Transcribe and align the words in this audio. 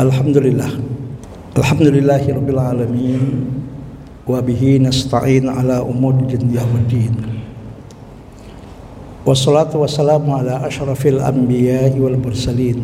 Alhamdulillah. 0.00 0.80
Alhamdulillahi 1.60 2.32
Rabbil 2.32 2.56
Alamin. 2.56 3.22
Wabihi 4.24 4.80
nasta'in 4.80 5.44
ala 5.44 5.84
umur 5.84 6.16
dunya 6.24 6.64
waddin 6.64 7.12
Wassalatu 9.28 9.84
wassalamu 9.84 10.40
ala 10.40 10.64
ashrafil 10.64 11.20
anbiya 11.20 11.92
wal 12.00 12.16
mursalin. 12.16 12.80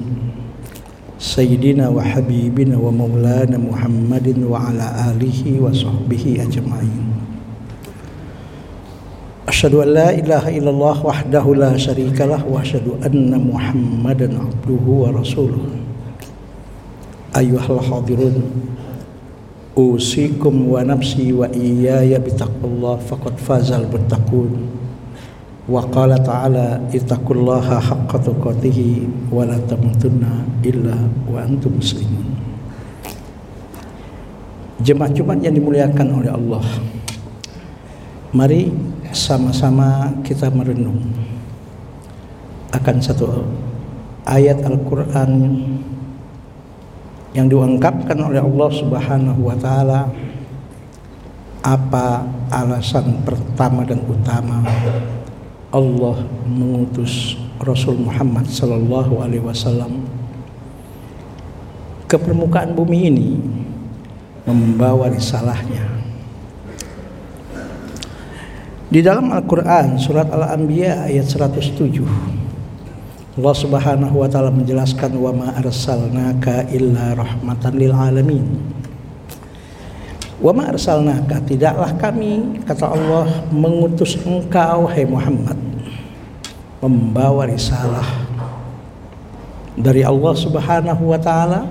Sayyidina 1.16 1.88
wa 1.88 2.04
habibina 2.04 2.76
wa 2.76 2.92
maulana 2.92 3.56
Muhammadin 3.56 4.44
wa 4.44 4.68
ala 4.68 5.08
alihi 5.08 5.56
wa 5.56 5.72
sahbihi 5.72 6.44
ajma'in. 6.44 7.16
Asyhadu 9.48 9.88
an 9.88 9.88
la 9.88 10.12
ilaha 10.12 10.52
illallah 10.52 11.00
wahdahu 11.00 11.56
la 11.56 11.72
syarikalah 11.80 12.44
wa 12.44 12.60
asyhadu 12.60 13.00
anna 13.00 13.40
Muhammadan 13.40 14.36
abduhu 14.36 15.08
wa 15.08 15.16
rasuluh 15.16 15.85
Ayuhal 17.36 17.84
hadirun 17.84 18.40
Usikum 19.76 20.72
wa 20.72 20.80
nafsi 20.80 21.36
wa 21.36 21.44
iyaya 21.52 22.16
bitaqullah 22.16 22.96
faqad 22.96 23.36
fazal 23.36 23.84
bertakun 23.84 24.76
Wa 25.66 25.82
qala 25.90 26.14
ta'ala 26.22 26.78
ittaqullaha 26.94 27.82
haqqa 27.82 28.22
tuqatih 28.22 29.02
wa 29.34 29.42
la 29.42 29.58
tamutunna 29.66 30.46
illa 30.62 30.94
wa 31.26 31.42
antum 31.42 31.82
muslimun. 31.82 32.22
Jemaah 34.78 35.10
Jumat 35.10 35.42
yang 35.42 35.58
dimuliakan 35.58 36.22
oleh 36.22 36.30
Allah. 36.30 36.62
Mari 38.30 38.70
sama-sama 39.10 40.14
kita 40.22 40.54
merenung 40.54 41.02
akan 42.70 42.96
satu 43.02 43.42
ayat 44.22 44.62
Al-Qur'an 44.62 45.32
yang 47.36 47.52
diungkapkan 47.52 48.16
oleh 48.16 48.40
Allah 48.40 48.70
Subhanahu 48.72 49.40
wa 49.44 49.56
taala 49.60 50.08
apa 51.60 52.24
alasan 52.48 53.20
pertama 53.28 53.84
dan 53.84 54.00
utama 54.08 54.64
Allah 55.68 56.16
mengutus 56.48 57.36
Rasul 57.60 58.00
Muhammad 58.00 58.48
sallallahu 58.48 59.20
alaihi 59.20 59.44
wasallam 59.44 60.00
ke 62.08 62.16
permukaan 62.16 62.72
bumi 62.72 63.12
ini 63.12 63.30
membawa 64.46 65.10
risalahnya. 65.10 65.84
Di 68.86 69.02
dalam 69.02 69.34
Al-Qur'an 69.34 69.98
surat 69.98 70.30
Al-Anbiya 70.30 71.10
ayat 71.10 71.26
107 71.26 72.45
Allah 73.36 73.52
Subhanahu 73.52 74.24
wa 74.24 74.28
taala 74.32 74.48
menjelaskan 74.48 75.12
wa 75.20 75.28
ma 75.28 75.52
arsalnaka 75.60 76.72
illa 76.72 77.12
rahmatan 77.12 77.76
lil 77.76 77.92
alamin. 77.92 78.48
Wa 80.40 80.56
ma 80.56 80.72
arsalnaka? 80.72 81.44
Tidaklah 81.44 82.00
kami 82.00 82.64
kata 82.64 82.88
Allah 82.88 83.44
mengutus 83.52 84.16
engkau 84.24 84.88
hai 84.88 85.04
Muhammad 85.04 85.60
membawa 86.80 87.44
risalah 87.44 88.08
dari 89.76 90.00
Allah 90.00 90.32
Subhanahu 90.32 91.12
wa 91.12 91.20
taala. 91.20 91.68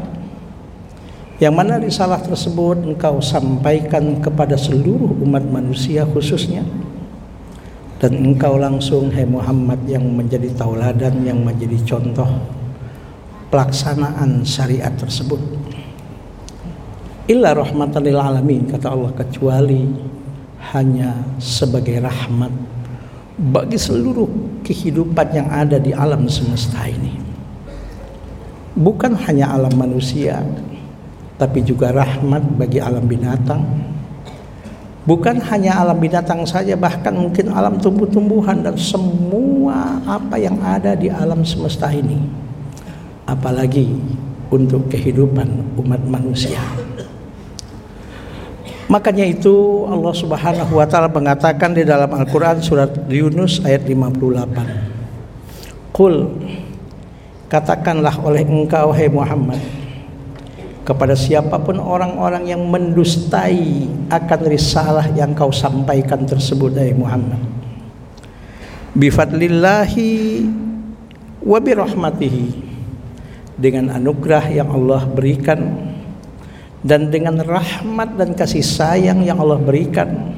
Yang 1.41 1.53
mana 1.58 1.81
risalah 1.81 2.21
tersebut 2.21 2.86
engkau 2.93 3.17
sampaikan 3.25 4.21
kepada 4.21 4.53
seluruh 4.53 5.17
umat 5.17 5.41
manusia 5.49 6.05
khususnya 6.05 6.61
dan 7.95 8.11
engkau 8.19 8.59
langsung 8.59 9.07
hai 9.15 9.23
Muhammad 9.23 9.79
yang 9.88 10.03
menjadi 10.03 10.51
tauladan 10.51 11.23
yang 11.23 11.39
menjadi 11.39 11.79
contoh 11.88 12.27
pelaksanaan 13.47 14.43
syariat 14.43 14.91
tersebut. 14.99 15.39
Illa 17.25 17.55
rahmatan 17.55 18.03
lil 18.03 18.19
alamin 18.19 18.67
kata 18.67 18.91
Allah 18.91 19.15
kecuali 19.15 19.87
hanya 20.75 21.23
sebagai 21.39 22.03
rahmat 22.03 22.52
bagi 23.36 23.80
seluruh 23.80 24.27
kehidupan 24.61 25.27
yang 25.33 25.47
ada 25.49 25.80
di 25.80 25.95
alam 25.95 26.27
semesta 26.27 26.83
ini. 26.86 27.15
Bukan 28.75 29.15
hanya 29.23 29.55
alam 29.55 29.71
manusia 29.80 30.43
tapi 31.39 31.64
juga 31.64 31.95
rahmat 31.95 32.43
bagi 32.59 32.83
alam 32.83 33.08
binatang 33.08 33.64
Bukan 35.05 35.38
hanya 35.54 35.86
alam 35.86 36.02
binatang 36.02 36.42
saja, 36.49 36.73
bahkan 36.73 37.14
mungkin 37.14 37.54
alam 37.54 37.77
tumbuh-tumbuhan 37.77 38.66
dan 38.66 38.73
semua 38.73 40.02
apa 40.02 40.33
yang 40.42 40.58
ada 40.66 40.98
di 40.98 41.14
alam 41.14 41.45
semesta 41.45 41.93
ini. 41.93 42.17
Apalagi 43.30 43.86
untuk 44.49 44.89
kehidupan 44.89 45.77
umat 45.77 46.02
manusia. 46.10 46.58
Makanya 48.89 49.30
itu 49.30 49.86
Allah 49.89 50.14
Subhanahu 50.14 50.77
wa 50.77 50.86
taala 50.89 51.10
mengatakan 51.10 51.73
di 51.73 51.83
dalam 51.86 52.10
Al-Qur'an 52.10 52.61
surat 52.61 52.89
Yunus 53.10 53.61
ayat 53.65 53.82
58. 53.86 55.94
Qul 55.94 56.30
katakanlah 57.49 58.17
oleh 58.26 58.42
engkau 58.42 58.89
hai 58.89 59.10
Muhammad 59.10 59.84
kepada 60.85 61.17
siapa 61.17 61.57
pun 61.57 61.81
orang-orang 61.81 62.45
yang 62.45 62.61
mendustai 62.69 63.89
akan 64.13 64.39
risalah 64.45 65.09
yang 65.17 65.33
kau 65.33 65.49
sampaikan 65.49 66.29
tersebut 66.29 66.77
dari 66.77 66.93
Muhammad. 66.93 67.41
Bifadlillahi 68.93 70.45
wa 71.41 71.57
birahmatihi. 71.57 72.63
Dengan 73.55 73.87
anugerah 73.97 74.51
yang 74.51 74.67
Allah 74.67 75.07
berikan 75.07 75.59
dan 76.85 77.09
dengan 77.09 77.41
rahmat 77.41 78.19
dan 78.19 78.37
kasih 78.37 78.61
sayang 78.61 79.25
yang 79.25 79.39
Allah 79.39 79.57
berikan 79.57 80.37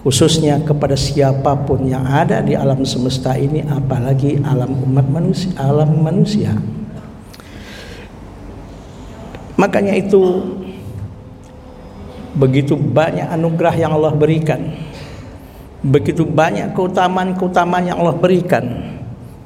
khususnya 0.00 0.56
kepada 0.64 0.96
siapa 0.96 1.52
pun 1.68 1.84
yang 1.84 2.02
ada 2.08 2.40
di 2.40 2.56
alam 2.56 2.82
semesta 2.88 3.36
ini 3.36 3.60
apalagi 3.68 4.40
alam 4.40 4.72
umat 4.88 5.06
manusia 5.06 5.52
alam 5.60 6.00
manusia 6.00 6.56
Makanya 9.60 9.92
itu 9.92 10.40
begitu 12.32 12.80
banyak 12.80 13.28
anugerah 13.28 13.76
yang 13.76 13.92
Allah 13.92 14.16
berikan. 14.16 14.72
Begitu 15.84 16.24
banyak 16.24 16.72
keutamaan-keutamaan 16.72 17.92
yang 17.92 18.00
Allah 18.00 18.16
berikan. 18.16 18.64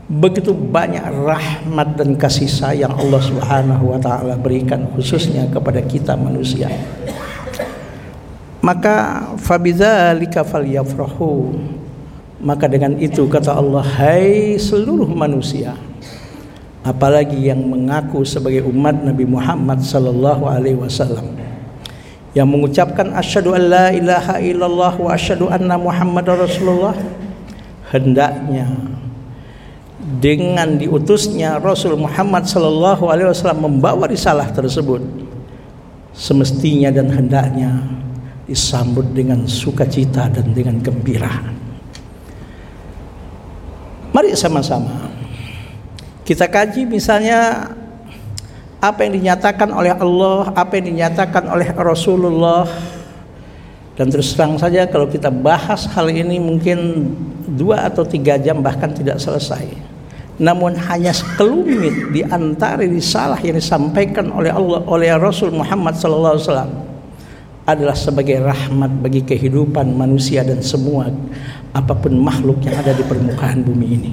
Begitu 0.07 0.55
banyak 0.55 1.03
rahmat 1.03 1.99
dan 1.99 2.15
kasih 2.15 2.47
sayang 2.47 2.95
Allah 2.95 3.23
Subhanahu 3.25 3.91
wa 3.91 3.99
taala 3.99 4.39
berikan 4.39 4.87
khususnya 4.95 5.51
kepada 5.51 5.83
kita 5.83 6.15
manusia. 6.15 6.71
Maka 8.63 9.27
fabidzalika 9.43 10.47
falyafrahu. 10.47 11.59
Maka 12.45 12.69
dengan 12.69 13.01
itu 13.01 13.25
kata 13.25 13.57
Allah, 13.57 13.81
hai 13.81 14.61
seluruh 14.61 15.09
manusia, 15.09 15.73
apalagi 16.85 17.49
yang 17.49 17.65
mengaku 17.65 18.23
sebagai 18.29 18.69
umat 18.69 19.01
Nabi 19.01 19.25
Muhammad 19.25 19.81
sallallahu 19.81 20.45
alaihi 20.45 20.77
wasallam. 20.77 21.33
Yang 22.37 22.49
mengucapkan 22.51 23.09
asyhadu 23.17 23.57
an 23.57 23.63
la 23.73 23.87
ilaha 23.95 24.37
illallah 24.43 24.93
wa 25.01 25.11
asyhadu 25.17 25.49
anna 25.49 25.81
muhammadar 25.81 26.45
rasulullah 26.45 26.93
hendaknya 27.95 28.69
dengan 30.19 30.77
diutusnya 30.77 31.63
Rasul 31.63 31.97
Muhammad 31.97 32.45
sallallahu 32.45 33.09
alaihi 33.09 33.31
wasallam 33.31 33.71
membawa 33.71 34.05
risalah 34.11 34.51
tersebut 34.53 35.01
semestinya 36.13 36.93
dan 36.93 37.09
hendaknya 37.09 37.71
disambut 38.45 39.15
dengan 39.15 39.49
sukacita 39.49 40.29
dan 40.29 40.53
dengan 40.53 40.83
gembira. 40.83 41.33
Mari 44.13 44.35
sama-sama 44.35 45.14
kita 46.25 46.49
kaji 46.49 46.89
misalnya 46.89 47.69
apa 48.81 49.05
yang 49.05 49.17
dinyatakan 49.21 49.69
oleh 49.73 49.93
Allah, 49.93 50.53
apa 50.53 50.77
yang 50.81 50.97
dinyatakan 50.97 51.49
oleh 51.49 51.69
Rasulullah. 51.73 52.69
Dan 53.95 54.11
terus 54.11 54.35
terang 54.35 54.59
saja 54.59 54.91
kalau 54.91 55.07
kita 55.07 55.31
bahas 55.31 55.87
hal 55.95 56.11
ini 56.11 56.43
mungkin 56.43 57.09
dua 57.55 57.87
atau 57.87 58.03
tiga 58.03 58.35
jam 58.41 58.59
bahkan 58.59 58.91
tidak 58.91 59.23
selesai. 59.23 59.69
Namun 60.35 60.75
hanya 60.91 61.15
sekelumit 61.15 62.11
di 62.11 62.27
antara 62.27 62.83
risalah 62.83 63.39
yang 63.39 63.55
disampaikan 63.55 64.35
oleh 64.35 64.51
Allah 64.51 64.83
oleh 64.91 65.15
Rasul 65.15 65.55
Muhammad 65.55 65.95
wasallam 65.95 66.75
adalah 67.65 67.95
sebagai 67.95 68.43
rahmat 68.43 68.99
bagi 68.99 69.23
kehidupan 69.23 69.95
manusia 69.95 70.43
dan 70.43 70.59
semua 70.59 71.07
apa 71.71 71.95
pun 71.95 72.19
makhluk 72.19 72.67
yang 72.67 72.77
ada 72.83 72.91
di 72.93 73.07
permukaan 73.07 73.63
bumi 73.63 73.87
ini. 73.87 74.13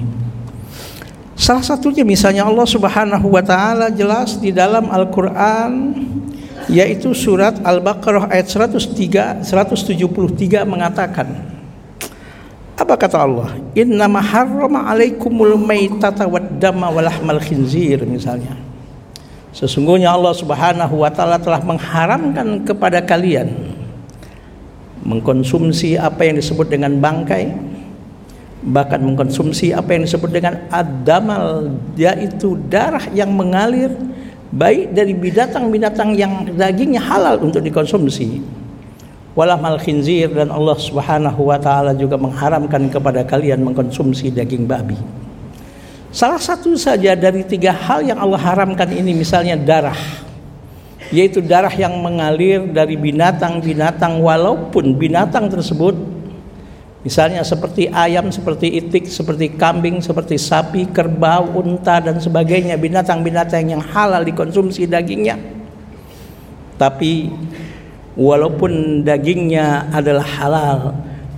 Salah 1.42 1.66
satunya 1.66 2.06
misalnya 2.06 2.46
Allah 2.46 2.62
Subhanahu 2.62 3.34
wa 3.34 3.42
taala 3.42 3.90
jelas 3.90 4.38
di 4.38 4.54
dalam 4.54 4.86
Al-Qur'an 4.86 5.90
yaitu 6.70 7.10
surat 7.18 7.58
Al-Baqarah 7.66 8.30
ayat 8.30 8.46
103 8.46 9.42
173 9.42 10.62
mengatakan 10.62 11.26
apa 12.78 12.94
kata 12.94 13.26
Allah? 13.26 13.58
Inna 13.74 14.06
harrama 14.22 14.86
alaikumul 14.86 15.58
maitata 15.58 16.30
wad 16.30 16.62
dama 16.62 16.86
wal 16.94 17.10
lahmal 17.10 17.42
khinzir 17.42 18.06
misalnya. 18.06 18.54
Sesungguhnya 19.50 20.14
Allah 20.14 20.38
Subhanahu 20.38 20.94
wa 21.02 21.10
taala 21.10 21.42
telah 21.42 21.58
mengharamkan 21.66 22.62
kepada 22.62 23.02
kalian 23.02 23.50
mengkonsumsi 25.02 25.98
apa 25.98 26.22
yang 26.22 26.38
disebut 26.38 26.70
dengan 26.70 27.02
bangkai 27.02 27.71
bahkan 28.62 29.02
mengkonsumsi 29.02 29.74
apa 29.74 29.98
yang 29.98 30.06
disebut 30.06 30.30
dengan 30.30 30.54
adamal 30.70 31.74
yaitu 31.98 32.54
darah 32.70 33.02
yang 33.10 33.34
mengalir 33.34 33.90
baik 34.54 34.94
dari 34.94 35.12
binatang-binatang 35.12 36.14
yang 36.14 36.46
dagingnya 36.54 37.02
halal 37.02 37.42
untuk 37.42 37.58
dikonsumsi 37.58 38.38
walamal 39.34 39.76
khinzir 39.82 40.30
dan 40.30 40.54
Allah 40.54 40.78
Subhanahu 40.78 41.50
wa 41.50 41.58
taala 41.58 41.90
juga 41.92 42.14
mengharamkan 42.14 42.86
kepada 42.86 43.26
kalian 43.26 43.66
mengkonsumsi 43.66 44.30
daging 44.30 44.70
babi 44.70 44.96
Salah 46.12 46.36
satu 46.36 46.76
saja 46.76 47.16
dari 47.16 47.40
tiga 47.40 47.72
hal 47.72 48.04
yang 48.04 48.20
Allah 48.20 48.36
haramkan 48.36 48.84
ini 48.92 49.16
misalnya 49.16 49.56
darah. 49.56 49.96
Yaitu 51.08 51.40
darah 51.40 51.72
yang 51.72 51.96
mengalir 52.04 52.68
dari 52.68 53.00
binatang-binatang 53.00 54.20
walaupun 54.20 54.92
binatang 54.92 55.48
tersebut 55.48 55.96
misalnya 57.02 57.42
seperti 57.42 57.90
ayam, 57.90 58.30
seperti 58.30 58.78
itik, 58.78 59.10
seperti 59.10 59.54
kambing, 59.54 59.98
seperti 60.02 60.38
sapi, 60.38 60.90
kerbau, 60.90 61.50
unta 61.58 61.98
dan 61.98 62.18
sebagainya 62.18 62.78
binatang-binatang 62.78 63.70
yang 63.70 63.82
halal 63.82 64.22
dikonsumsi 64.22 64.86
dagingnya. 64.86 65.38
Tapi 66.78 67.30
walaupun 68.18 69.02
dagingnya 69.06 69.92
adalah 69.94 70.26
halal, 70.26 70.78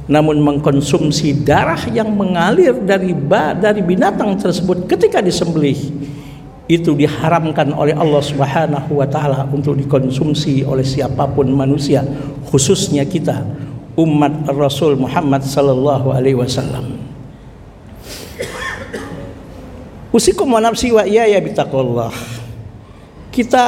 namun 0.05 0.37
mengkonsumsi 0.41 1.45
darah 1.45 1.81
yang 1.89 2.13
mengalir 2.13 2.77
dari 2.85 3.17
ba, 3.17 3.57
dari 3.57 3.81
binatang 3.81 4.37
tersebut 4.37 4.85
ketika 4.85 5.25
disembelih 5.25 5.77
itu 6.65 6.97
diharamkan 6.97 7.73
oleh 7.77 7.93
Allah 7.93 8.25
Subhanahu 8.25 9.01
wa 9.01 9.09
taala 9.09 9.45
untuk 9.53 9.77
dikonsumsi 9.77 10.65
oleh 10.65 10.85
siapa 10.85 11.29
pun 11.29 11.49
manusia 11.53 12.05
khususnya 12.49 13.05
kita 13.05 13.45
umat 13.95 14.51
Rasul 14.51 14.99
Muhammad 14.99 15.47
sallallahu 15.47 16.11
alaihi 16.11 16.39
wasallam. 16.39 16.99
Usikum 20.15 20.47
wa 20.47 20.63
nafsi 20.63 20.95
wa 20.95 21.03
iya 21.03 21.27
ya 21.27 21.43
bitaqullah 21.43 22.15
kita 23.35 23.67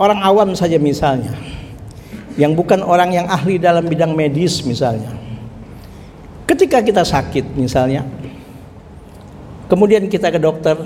orang 0.00 0.24
awam 0.24 0.56
saja 0.56 0.80
misalnya 0.80 1.36
yang 2.40 2.56
bukan 2.56 2.80
orang 2.80 3.12
yang 3.12 3.28
ahli 3.28 3.60
dalam 3.60 3.84
bidang 3.84 4.16
medis 4.16 4.64
misalnya. 4.64 5.12
Ketika 6.48 6.80
kita 6.80 7.04
sakit 7.04 7.52
misalnya, 7.60 8.08
kemudian 9.68 10.08
kita 10.08 10.32
ke 10.32 10.40
dokter, 10.40 10.80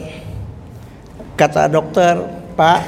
kata 1.39 1.71
dokter, 1.71 2.19
Pak, 2.59 2.83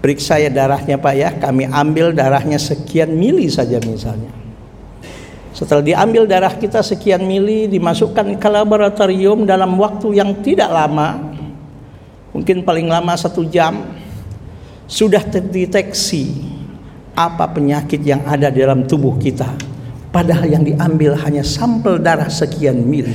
periksa 0.00 0.40
ya 0.40 0.48
darahnya 0.48 0.96
Pak 0.96 1.14
ya, 1.14 1.28
kami 1.36 1.68
ambil 1.68 2.16
darahnya 2.16 2.56
sekian 2.56 3.12
mili 3.12 3.52
saja 3.52 3.76
misalnya. 3.84 4.32
Setelah 5.60 5.84
diambil 5.84 6.24
darah 6.24 6.56
kita 6.56 6.80
sekian 6.80 7.20
mili, 7.28 7.68
dimasukkan 7.68 8.40
ke 8.40 8.48
laboratorium 8.48 9.44
dalam 9.44 9.76
waktu 9.76 10.16
yang 10.16 10.40
tidak 10.40 10.72
lama, 10.72 11.20
mungkin 12.32 12.64
paling 12.64 12.88
lama 12.88 13.12
satu 13.12 13.44
jam, 13.44 13.84
sudah 14.88 15.20
terdeteksi 15.20 16.32
apa 17.12 17.44
penyakit 17.52 18.00
yang 18.00 18.24
ada 18.24 18.48
dalam 18.48 18.88
tubuh 18.88 19.20
kita 19.20 19.70
Padahal 20.10 20.42
yang 20.50 20.66
diambil 20.66 21.14
hanya 21.22 21.46
sampel 21.46 22.02
darah 22.02 22.26
sekian 22.26 22.82
mili. 22.82 23.14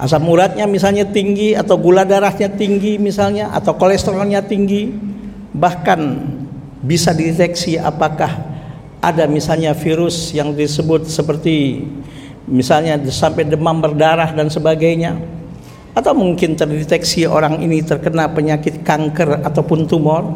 Asam 0.00 0.24
uratnya 0.24 0.64
misalnya 0.64 1.04
tinggi 1.04 1.52
atau 1.52 1.76
gula 1.76 2.08
darahnya 2.08 2.48
tinggi 2.48 2.96
misalnya 2.96 3.52
atau 3.52 3.76
kolesterolnya 3.76 4.42
tinggi 4.48 4.90
bahkan 5.52 6.24
bisa 6.80 7.12
dideteksi 7.12 7.76
apakah 7.76 8.53
ada 9.04 9.28
misalnya 9.28 9.76
virus 9.76 10.32
yang 10.32 10.56
disebut 10.56 11.04
seperti 11.04 11.84
misalnya 12.48 12.96
sampai 13.12 13.44
demam 13.44 13.76
berdarah 13.80 14.32
dan 14.32 14.48
sebagainya. 14.48 15.20
Atau 15.94 16.10
mungkin 16.16 16.58
terdeteksi 16.58 17.22
orang 17.22 17.62
ini 17.62 17.78
terkena 17.84 18.26
penyakit 18.26 18.82
kanker 18.82 19.46
ataupun 19.46 19.86
tumor. 19.86 20.26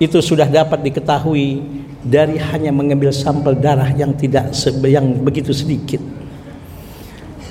Itu 0.00 0.20
sudah 0.20 0.48
dapat 0.48 0.80
diketahui 0.84 1.60
dari 2.00 2.40
hanya 2.40 2.72
mengambil 2.72 3.12
sampel 3.12 3.52
darah 3.56 3.88
yang 3.92 4.16
tidak 4.16 4.52
yang 4.84 5.20
begitu 5.20 5.52
sedikit. 5.52 6.00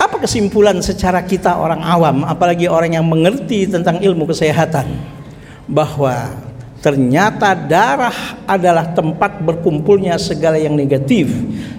Apa 0.02 0.22
kesimpulan 0.22 0.82
secara 0.82 1.22
kita 1.22 1.60
orang 1.60 1.82
awam, 1.86 2.26
apalagi 2.26 2.66
orang 2.66 2.98
yang 2.98 3.06
mengerti 3.06 3.70
tentang 3.70 4.02
ilmu 4.02 4.26
kesehatan, 4.26 4.90
bahwa 5.70 6.49
ternyata 6.80 7.52
darah 7.56 8.40
adalah 8.48 8.96
tempat 8.96 9.44
berkumpulnya 9.44 10.16
segala 10.16 10.56
yang 10.56 10.80
negatif, 10.80 11.28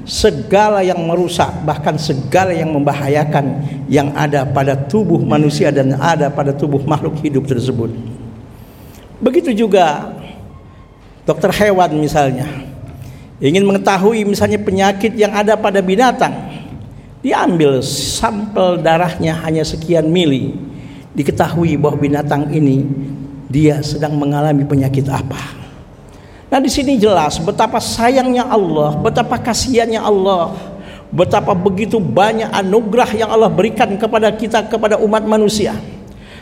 segala 0.05 0.85
yang 0.85 1.01
merusak, 1.01 1.49
bahkan 1.65 1.97
segala 1.97 2.53
yang 2.53 2.69
membahayakan 2.73 3.65
yang 3.89 4.13
ada 4.13 4.45
pada 4.45 4.77
tubuh 4.77 5.21
manusia 5.25 5.73
dan 5.73 5.97
ada 5.97 6.29
pada 6.29 6.53
tubuh 6.53 6.85
makhluk 6.85 7.17
hidup 7.25 7.49
tersebut. 7.49 7.89
Begitu 9.21 9.53
juga 9.57 10.17
dokter 11.25 11.53
hewan 11.53 11.97
misalnya 12.01 12.49
ingin 13.41 13.65
mengetahui 13.65 14.25
misalnya 14.29 14.61
penyakit 14.61 15.17
yang 15.17 15.33
ada 15.33 15.57
pada 15.57 15.81
binatang 15.81 16.33
diambil 17.21 17.81
sampel 17.85 18.81
darahnya 18.81 19.37
hanya 19.45 19.65
sekian 19.65 20.09
mili 20.09 20.57
diketahui 21.13 21.77
bahwa 21.77 22.01
binatang 22.01 22.49
ini 22.53 22.85
dia 23.51 23.83
sedang 23.83 24.15
mengalami 24.15 24.63
penyakit 24.63 25.05
apa 25.11 25.59
nah 26.47 26.63
di 26.63 26.71
sini 26.71 26.95
jelas 26.97 27.43
betapa 27.43 27.83
sayangnya 27.83 28.47
Allah 28.47 28.95
betapa 29.03 29.37
kasihannya 29.37 29.99
Allah 29.99 30.55
betapa 31.11 31.53
begitu 31.59 31.99
banyak 31.99 32.49
anugerah 32.55 33.11
yang 33.19 33.31
Allah 33.35 33.51
berikan 33.51 33.91
kepada 33.99 34.31
kita 34.31 34.71
kepada 34.71 34.95
umat 35.03 35.27
manusia 35.27 35.75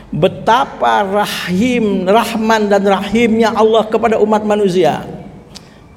betapa 0.09 1.05
rahim, 1.05 2.09
rahman 2.09 2.65
dan 2.69 2.81
rahimnya 2.85 3.53
Allah 3.53 3.85
kepada 3.85 4.17
umat 4.17 4.41
manusia. 4.41 5.05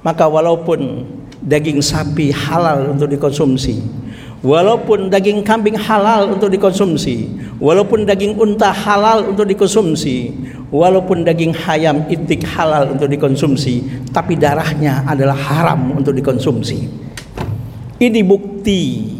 Maka 0.04 0.28
walaupun 0.28 1.08
daging 1.40 1.80
sapi 1.80 2.28
halal 2.34 2.92
untuk 2.92 3.08
dikonsumsi, 3.08 3.80
walaupun 4.44 5.08
daging 5.08 5.40
kambing 5.46 5.78
halal 5.78 6.36
untuk 6.36 6.52
dikonsumsi, 6.52 7.30
walaupun 7.62 8.02
daging 8.02 8.34
unta 8.34 8.74
halal 8.74 9.30
untuk 9.30 9.46
dikonsumsi, 9.46 10.34
walaupun 10.74 11.22
daging 11.22 11.54
hayam 11.54 12.02
itik 12.10 12.42
halal 12.42 12.90
untuk 12.90 13.06
dikonsumsi, 13.06 14.02
tapi 14.10 14.34
darahnya 14.34 15.06
adalah 15.06 15.38
haram 15.38 15.94
untuk 15.94 16.10
dikonsumsi. 16.10 16.90
Ini 18.02 18.20
bukti 18.26 19.14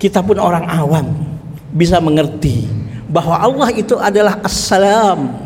kita 0.00 0.24
pun 0.24 0.40
orang 0.40 0.64
awam 0.64 1.12
bisa 1.76 2.00
mengerti 2.00 2.64
bahwa 3.04 3.36
Allah 3.36 3.68
itu 3.76 4.00
adalah 4.00 4.40
Assalam. 4.40 5.44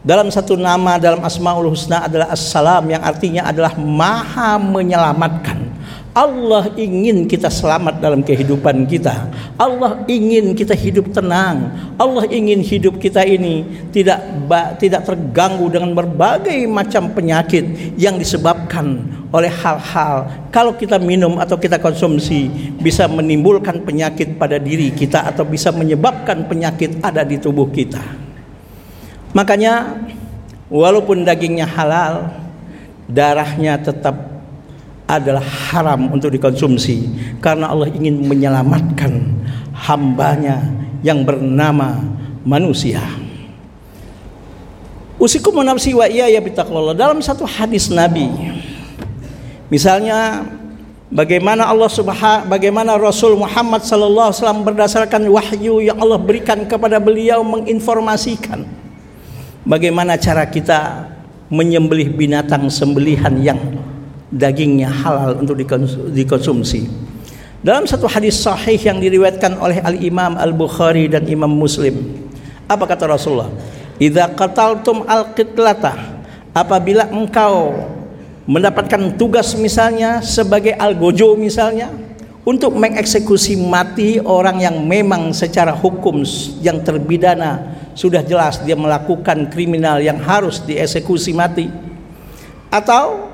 Dalam 0.00 0.32
satu 0.32 0.56
nama 0.56 0.96
dalam 0.96 1.20
Asmaul 1.20 1.68
Husna 1.68 2.08
adalah 2.08 2.32
Assalam 2.32 2.88
yang 2.88 3.04
artinya 3.04 3.44
adalah 3.44 3.76
Maha 3.76 4.56
menyelamatkan. 4.56 5.57
Allah 6.16 6.72
ingin 6.74 7.28
kita 7.28 7.52
selamat 7.52 8.00
dalam 8.00 8.24
kehidupan 8.24 8.88
kita. 8.88 9.28
Allah 9.60 10.02
ingin 10.08 10.56
kita 10.56 10.72
hidup 10.72 11.12
tenang. 11.12 11.68
Allah 12.00 12.24
ingin 12.26 12.64
hidup 12.64 12.96
kita 12.96 13.22
ini 13.22 13.62
tidak 13.92 14.18
tidak 14.80 15.04
terganggu 15.04 15.68
dengan 15.68 15.92
berbagai 15.92 16.64
macam 16.66 17.12
penyakit 17.12 17.94
yang 18.00 18.16
disebabkan 18.16 19.04
oleh 19.28 19.52
hal-hal 19.52 20.48
kalau 20.48 20.72
kita 20.72 20.96
minum 20.96 21.36
atau 21.36 21.60
kita 21.60 21.76
konsumsi 21.76 22.48
bisa 22.80 23.04
menimbulkan 23.04 23.84
penyakit 23.84 24.40
pada 24.40 24.56
diri 24.56 24.88
kita 24.88 25.28
atau 25.28 25.44
bisa 25.44 25.68
menyebabkan 25.68 26.48
penyakit 26.48 26.96
ada 27.04 27.20
di 27.22 27.36
tubuh 27.36 27.68
kita. 27.68 28.00
Makanya 29.36 30.00
walaupun 30.72 31.28
dagingnya 31.28 31.68
halal, 31.68 32.32
darahnya 33.04 33.76
tetap 33.76 34.37
adalah 35.08 35.42
haram 35.42 36.12
untuk 36.12 36.28
dikonsumsi 36.28 37.08
karena 37.40 37.72
Allah 37.72 37.88
ingin 37.88 38.28
menyelamatkan 38.28 39.24
hambanya 39.72 40.60
yang 41.00 41.24
bernama 41.24 41.96
manusia. 42.44 43.00
Usikum 45.18 45.64
nafsi 45.64 45.96
wa 45.96 46.06
iya 46.06 46.30
ya 46.30 46.38
dalam 46.94 47.18
satu 47.18 47.42
hadis 47.42 47.90
Nabi. 47.90 48.30
Misalnya 49.66 50.46
bagaimana 51.10 51.66
Allah 51.66 51.90
Subhanahu 51.90 52.46
bagaimana 52.52 52.94
Rasul 53.00 53.34
Muhammad 53.34 53.82
sallallahu 53.82 54.30
alaihi 54.30 54.38
wasallam 54.44 54.62
berdasarkan 54.62 55.22
wahyu 55.26 55.80
yang 55.80 55.98
Allah 55.98 56.20
berikan 56.20 56.68
kepada 56.68 57.00
beliau 57.00 57.40
menginformasikan 57.42 58.68
bagaimana 59.64 60.20
cara 60.20 60.44
kita 60.44 61.08
menyembelih 61.48 62.12
binatang 62.12 62.68
sembelihan 62.68 63.32
yang 63.40 63.60
dagingnya 64.28 64.92
halal 64.92 65.40
untuk 65.40 65.56
dikonsumsi. 66.12 66.88
Dalam 67.58 67.88
satu 67.90 68.06
hadis 68.06 68.38
sahih 68.38 68.78
yang 68.78 69.02
diriwayatkan 69.02 69.58
oleh 69.58 69.82
Al 69.82 69.98
Imam 69.98 70.38
Al 70.38 70.54
Bukhari 70.54 71.10
dan 71.10 71.26
Imam 71.26 71.50
Muslim, 71.50 71.96
apa 72.70 72.86
kata 72.86 73.10
Rasulullah? 73.10 73.50
idza 73.98 74.30
qataltum 74.32 75.02
al-qitlata 75.04 76.22
apabila 76.54 77.10
engkau 77.10 77.74
mendapatkan 78.48 79.18
tugas 79.18 79.52
misalnya 79.58 80.24
sebagai 80.24 80.72
algojo 80.78 81.36
misalnya 81.36 81.92
untuk 82.46 82.72
mengeksekusi 82.72 83.60
mati 83.60 84.16
orang 84.22 84.62
yang 84.62 84.80
memang 84.80 85.36
secara 85.36 85.74
hukum 85.74 86.24
yang 86.64 86.80
terbidana 86.80 87.76
sudah 87.92 88.24
jelas 88.24 88.62
dia 88.64 88.78
melakukan 88.78 89.52
kriminal 89.52 90.00
yang 90.00 90.16
harus 90.16 90.62
dieksekusi 90.64 91.36
mati 91.36 91.68
atau 92.72 93.27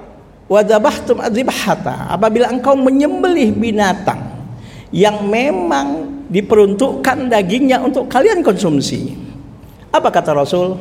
wadabahtum 0.51 1.21
adibhata 1.21 2.11
apabila 2.13 2.53
engkau 2.53 2.77
menyembelih 2.77 3.53
binatang 3.55 4.21
yang 4.95 5.25
memang 5.27 6.09
diperuntukkan 6.31 7.29
dagingnya 7.29 7.83
untuk 7.83 8.09
kalian 8.09 8.41
konsumsi. 8.41 9.17
Apa 9.91 10.11
kata 10.11 10.35
Rasul? 10.35 10.77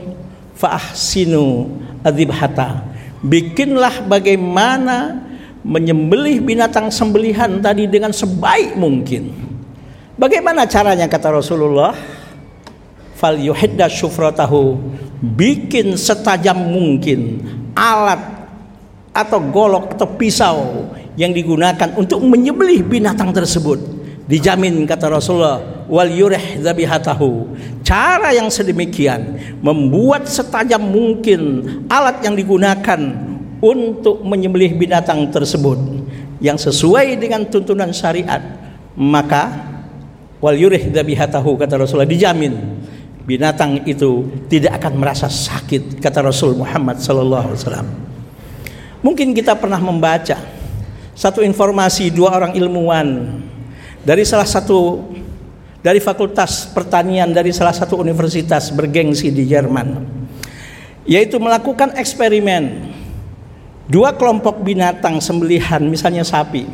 Fahsinu 0.54 1.66
adibhata 2.06 2.94
bikinlah 3.24 4.04
bagaimana 4.04 5.24
menyembelih 5.64 6.44
binatang 6.44 6.92
sembelihan 6.92 7.64
tadi 7.64 7.88
dengan 7.88 8.12
sebaik 8.12 8.76
mungkin. 8.76 9.32
Bagaimana 10.20 10.68
caranya 10.68 11.08
kata 11.08 11.40
Rasulullah? 11.40 11.96
Fal 13.16 13.40
yuhidda 13.40 13.88
syufratahu. 13.88 14.76
Bikin 15.24 15.96
setajam 15.96 16.60
mungkin 16.60 17.40
alat 17.72 18.43
atau 19.14 19.40
golok 19.40 19.94
atau 19.94 20.10
pisau 20.18 20.90
yang 21.14 21.30
digunakan 21.30 21.94
untuk 21.94 22.20
menyembelih 22.26 22.82
binatang 22.82 23.30
tersebut. 23.30 23.78
Dijamin 24.26 24.90
kata 24.90 25.14
Rasulullah 25.14 25.86
wal 25.86 26.10
yurih 26.10 26.64
zabihatahu 26.64 27.54
cara 27.84 28.32
yang 28.32 28.48
sedemikian 28.48 29.38
membuat 29.60 30.26
setajam 30.26 30.80
mungkin 30.80 31.62
alat 31.92 32.24
yang 32.26 32.34
digunakan 32.34 33.00
untuk 33.62 34.24
menyembelih 34.26 34.76
binatang 34.76 35.30
tersebut 35.30 35.78
yang 36.42 36.58
sesuai 36.58 37.20
dengan 37.20 37.46
tuntunan 37.48 37.92
syariat. 37.92 38.42
Maka 38.96 39.74
wal 40.40 40.58
yurih 40.58 40.90
dabihatahu 40.90 41.56
kata 41.60 41.80
Rasulullah 41.80 42.10
dijamin 42.10 42.56
binatang 43.24 43.88
itu 43.88 44.28
tidak 44.52 44.84
akan 44.84 45.00
merasa 45.00 45.32
sakit 45.32 46.04
kata 46.04 46.20
Rasul 46.20 46.60
Muhammad 46.60 47.00
sallallahu 47.00 47.56
alaihi 47.56 47.60
wasallam 47.64 47.88
mungkin 49.04 49.36
kita 49.36 49.54
pernah 49.54 49.78
membaca 49.78 50.40
satu 51.14 51.46
informasi 51.46 52.10
dua 52.10 52.34
orang 52.34 52.58
ilmuwan 52.58 53.38
dari 54.02 54.26
salah 54.26 54.48
satu 54.48 55.04
dari 55.84 56.00
fakultas 56.00 56.66
pertanian 56.72 57.30
dari 57.30 57.52
salah 57.52 57.76
satu 57.76 58.00
universitas 58.00 58.74
bergengsi 58.74 59.30
di 59.30 59.46
Jerman 59.46 60.02
yaitu 61.06 61.38
melakukan 61.38 61.94
eksperimen 62.00 62.90
dua 63.92 64.16
kelompok 64.16 64.64
binatang 64.64 65.20
sembelihan 65.20 65.84
misalnya 65.84 66.24
sapi 66.24 66.66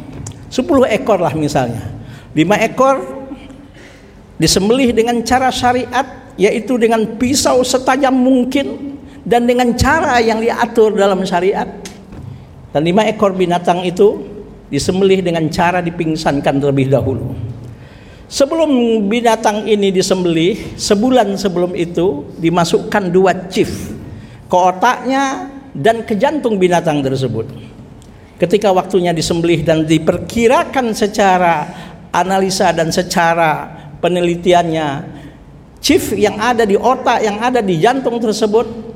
10 0.49 0.65
ekor 0.89 1.21
lah 1.21 1.33
misalnya. 1.37 1.85
5 2.33 2.67
ekor 2.73 2.97
disembelih 4.41 4.93
dengan 4.93 5.21
cara 5.21 5.53
syariat 5.53 6.33
yaitu 6.35 6.77
dengan 6.81 7.05
pisau 7.17 7.61
setajam 7.61 8.13
mungkin 8.13 8.97
dan 9.21 9.45
dengan 9.45 9.73
cara 9.77 10.17
yang 10.17 10.41
diatur 10.41 10.97
dalam 10.97 11.21
syariat 11.21 11.67
dan 12.69 12.81
lima 12.85 13.05
ekor 13.05 13.33
binatang 13.33 13.81
itu 13.85 14.25
disembelih 14.69 15.25
dengan 15.25 15.45
cara 15.49 15.81
dipingsankan 15.81 16.61
terlebih 16.61 16.89
dahulu 16.93 17.33
sebelum 18.29 18.69
binatang 19.09 19.65
ini 19.65 19.89
disembelih 19.89 20.77
sebulan 20.77 21.33
sebelum 21.35 21.73
itu 21.73 22.29
dimasukkan 22.37 23.09
dua 23.09 23.49
chief 23.49 23.89
ke 24.45 24.55
otaknya 24.57 25.49
dan 25.73 26.05
ke 26.05 26.17
jantung 26.17 26.57
binatang 26.57 27.01
tersebut. 27.01 27.49
Ketika 28.39 28.71
waktunya 28.71 29.11
disembelih 29.11 29.67
dan 29.67 29.83
diperkirakan 29.83 30.95
secara 30.95 31.67
analisa 32.09 32.71
dan 32.71 32.87
secara 32.87 33.67
penelitiannya, 33.99 34.87
chief 35.83 36.15
yang 36.15 36.39
ada 36.39 36.63
di 36.63 36.79
otak, 36.79 37.19
yang 37.19 37.37
ada 37.43 37.59
di 37.59 37.75
jantung 37.77 38.15
tersebut 38.17 38.87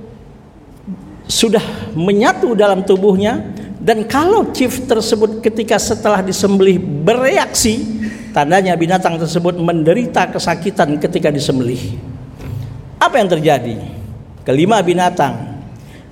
sudah 1.27 1.91
menyatu 1.91 2.55
dalam 2.55 2.87
tubuhnya 2.87 3.43
dan 3.83 4.07
kalau 4.07 4.55
chief 4.55 4.87
tersebut 4.87 5.43
ketika 5.43 5.75
setelah 5.75 6.23
disembelih 6.23 6.79
bereaksi, 6.79 7.83
tandanya 8.31 8.79
binatang 8.79 9.19
tersebut 9.19 9.59
menderita 9.59 10.31
kesakitan 10.31 10.95
ketika 11.03 11.27
disembelih. 11.27 11.99
Apa 12.95 13.19
yang 13.19 13.27
terjadi? 13.27 13.75
Kelima 14.47 14.79
binatang 14.79 15.59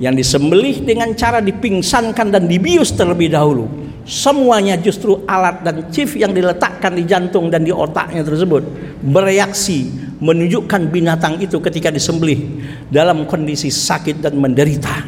yang 0.03 0.11
disembelih 0.11 0.83
dengan 0.83 1.15
cara 1.15 1.39
dipingsankan 1.39 2.27
dan 2.35 2.43
dibius 2.43 2.91
terlebih 2.91 3.31
dahulu. 3.31 3.71
Semuanya 4.03 4.75
justru 4.75 5.23
alat 5.23 5.63
dan 5.63 5.87
chip 5.95 6.19
yang 6.19 6.35
diletakkan 6.35 6.91
di 6.91 7.07
jantung 7.07 7.47
dan 7.47 7.63
di 7.63 7.71
otaknya 7.71 8.27
tersebut 8.27 8.67
bereaksi 8.99 9.87
menunjukkan 10.19 10.91
binatang 10.91 11.39
itu 11.39 11.55
ketika 11.63 11.87
disembelih 11.87 12.59
dalam 12.91 13.23
kondisi 13.23 13.71
sakit 13.71 14.19
dan 14.19 14.35
menderita. 14.35 15.07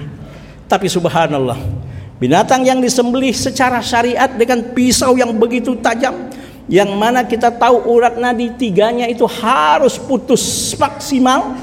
Tapi 0.69 0.87
subhanallah, 0.87 1.57
binatang 2.23 2.63
yang 2.63 2.79
disembelih 2.79 3.35
secara 3.35 3.83
syariat 3.83 4.31
dengan 4.31 4.71
pisau 4.71 5.19
yang 5.19 5.35
begitu 5.35 5.75
tajam 5.83 6.31
yang 6.71 6.95
mana 6.95 7.27
kita 7.27 7.51
tahu 7.51 7.83
urat 7.91 8.15
nadi 8.15 8.47
tiganya 8.55 9.11
itu 9.11 9.27
harus 9.27 9.99
putus 9.99 10.71
maksimal. 10.79 11.59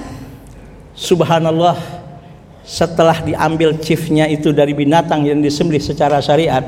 Subhanallah, 0.93 1.81
setelah 2.61 3.25
diambil 3.25 3.81
chiefnya 3.81 4.29
itu 4.29 4.53
dari 4.53 4.77
binatang 4.77 5.25
yang 5.25 5.41
disembelih 5.41 5.81
secara 5.81 6.21
syariat 6.21 6.61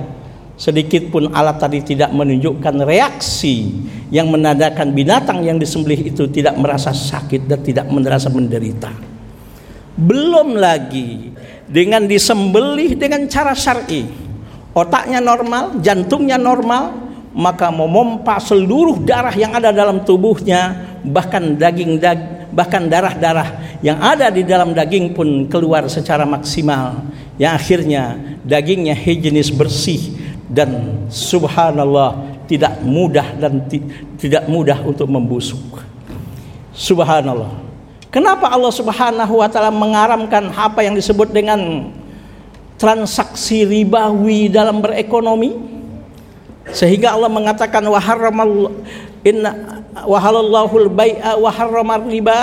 sedikit 0.56 1.12
pun 1.12 1.28
alat 1.32 1.60
tadi 1.60 1.84
tidak 1.84 2.08
menunjukkan 2.16 2.86
reaksi 2.88 3.72
yang 4.08 4.32
menandakan 4.32 4.96
binatang 4.96 5.44
yang 5.44 5.60
disembelih 5.60 6.12
itu 6.12 6.28
tidak 6.32 6.56
merasa 6.56 6.96
sakit 6.96 7.44
dan 7.44 7.60
tidak 7.60 7.86
merasa 7.88 8.28
menderita 8.28 8.92
belum 9.96 10.56
lagi 10.56 11.31
dengan 11.68 12.04
disembelih 12.06 12.98
dengan 12.98 13.26
cara 13.30 13.52
syar'i. 13.54 14.08
Otaknya 14.72 15.20
normal 15.20 15.78
jantungnya 15.84 16.40
normal 16.40 16.96
maka 17.32 17.72
memompa 17.72 18.40
seluruh 18.40 19.00
darah 19.04 19.32
yang 19.32 19.52
ada 19.56 19.72
dalam 19.72 20.04
tubuhnya 20.04 20.96
bahkan 21.04 21.56
daging 21.56 22.00
daging 22.00 22.42
bahkan 22.52 22.84
darah-darah 22.84 23.80
yang 23.80 23.96
ada 23.98 24.28
di 24.28 24.44
dalam 24.44 24.76
daging 24.76 25.16
pun 25.16 25.48
keluar 25.48 25.88
secara 25.88 26.28
maksimal. 26.28 27.02
Yang 27.40 27.52
akhirnya 27.58 28.04
dagingnya 28.44 28.92
higienis 28.92 29.48
bersih 29.48 30.14
dan 30.46 31.02
subhanallah 31.08 32.44
tidak 32.44 32.84
mudah 32.84 33.24
dan 33.40 33.64
tidak 34.20 34.44
mudah 34.46 34.84
untuk 34.84 35.08
membusuk. 35.08 35.80
Subhanallah 36.76 37.71
kenapa 38.12 38.52
Allah 38.52 38.70
Subhanahu 38.70 39.40
wa 39.40 39.48
taala 39.48 39.72
mengaramkan 39.72 40.52
apa 40.52 40.84
yang 40.84 40.92
disebut 40.92 41.32
dengan 41.32 41.90
transaksi 42.76 43.64
ribawi 43.64 44.52
dalam 44.52 44.84
berekonomi? 44.84 45.56
Sehingga 46.70 47.18
Allah 47.18 47.32
mengatakan 47.32 47.82
wa 47.82 47.98
inna 49.26 49.82
wahalallahu 50.06 50.74
al-bai'a 50.86 51.34
wa 51.40 51.50
riba. 52.06 52.40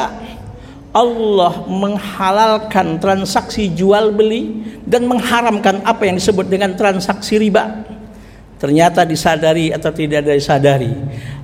Allah 0.89 1.69
menghalalkan 1.69 2.97
transaksi 2.97 3.69
jual 3.69 4.09
beli 4.09 4.65
dan 4.89 5.05
mengharamkan 5.05 5.85
apa 5.85 6.09
yang 6.09 6.17
disebut 6.17 6.49
dengan 6.49 6.73
transaksi 6.73 7.37
riba. 7.37 7.85
Ternyata 8.57 9.05
disadari 9.05 9.69
atau 9.69 9.93
tidak 9.93 10.25
disadari, 10.25 10.89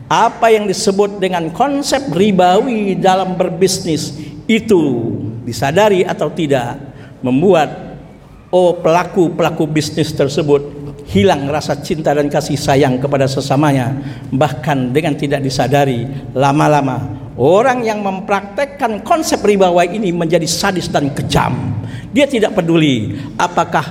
apa 0.05 0.53
yang 0.53 0.69
disebut 0.69 1.17
dengan 1.17 1.49
konsep 1.49 2.13
ribawi 2.13 2.93
dalam 2.97 3.33
berbisnis 3.33 4.13
itu 4.45 5.11
disadari 5.41 6.05
atau 6.05 6.29
tidak 6.29 6.77
membuat 7.25 7.97
oh 8.53 8.77
pelaku-pelaku 8.77 9.65
bisnis 9.65 10.13
tersebut 10.13 10.61
hilang 11.09 11.49
rasa 11.49 11.77
cinta 11.81 12.13
dan 12.13 12.29
kasih 12.29 12.57
sayang 12.57 13.01
kepada 13.01 13.25
sesamanya 13.25 13.93
bahkan 14.29 14.93
dengan 14.93 15.17
tidak 15.17 15.41
disadari 15.41 16.05
lama-lama 16.33 17.25
orang 17.35 17.83
yang 17.83 17.99
mempraktekkan 18.01 19.03
konsep 19.03 19.43
ribawi 19.43 19.95
ini 19.99 20.15
menjadi 20.15 20.47
sadis 20.47 20.87
dan 20.87 21.11
kejam. 21.11 21.53
Dia 22.15 22.25
tidak 22.25 22.55
peduli 22.55 23.11
apakah 23.35 23.83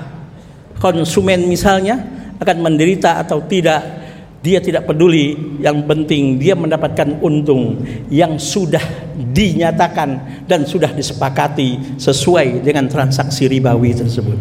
konsumen 0.81 1.45
misalnya 1.45 2.01
akan 2.41 2.57
menderita 2.65 3.21
atau 3.21 3.45
tidak 3.45 4.04
dia 4.45 4.61
tidak 4.61 4.85
peduli. 4.85 5.57
Yang 5.65 5.89
penting 5.89 6.37
dia 6.37 6.53
mendapatkan 6.53 7.17
untung 7.25 7.81
yang 8.13 8.37
sudah 8.37 8.85
dinyatakan 9.17 10.45
dan 10.45 10.69
sudah 10.69 10.93
disepakati 10.93 11.97
sesuai 11.97 12.61
dengan 12.61 12.85
transaksi 12.93 13.49
ribawi 13.49 13.97
tersebut. 13.97 14.37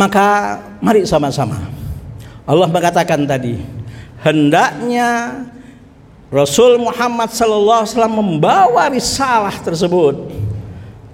Maka 0.00 0.56
mari 0.80 1.04
sama-sama. 1.04 1.60
Allah 2.48 2.66
mengatakan 2.72 3.28
tadi, 3.28 3.60
hendaknya 4.24 5.44
Rasul 6.32 6.80
Muhammad 6.80 7.28
wasallam 7.28 8.16
membawa 8.16 8.88
risalah 8.88 9.52
tersebut 9.60 10.39